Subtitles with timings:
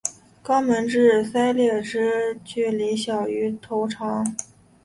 [0.43, 4.35] 肛门至鳃裂之距离小于头长。